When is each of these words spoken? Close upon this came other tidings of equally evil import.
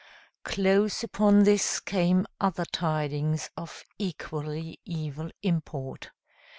Close 0.43 1.03
upon 1.03 1.43
this 1.43 1.79
came 1.79 2.25
other 2.39 2.65
tidings 2.65 3.51
of 3.55 3.83
equally 3.99 4.79
evil 4.83 5.29
import. 5.43 6.09